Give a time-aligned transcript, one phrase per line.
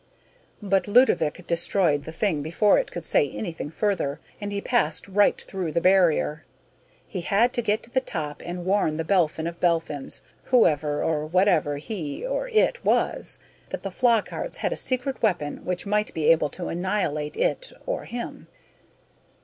[0.63, 5.39] But Ludovick destroyed the thing before it could say anything further, and he passed right
[5.39, 6.43] through the barrier.
[7.05, 11.27] He had to get to the top and warn The Belphin of Belphins, whoever or
[11.27, 13.37] whatever he (or it) was,
[13.69, 18.05] that the Flockharts had a secret weapon which might be able to annihilate it (or
[18.05, 18.47] him).